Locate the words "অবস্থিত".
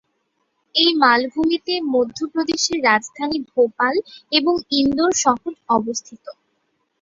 5.77-6.25